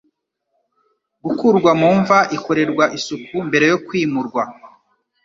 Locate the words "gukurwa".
1.23-1.71